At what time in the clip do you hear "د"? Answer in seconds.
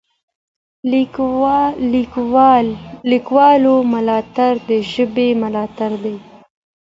0.91-0.93, 4.69-4.71